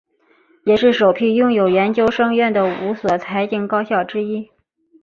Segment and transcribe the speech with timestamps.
[0.63, 4.49] 也是首批拥有研究生院的五所财经高校之一。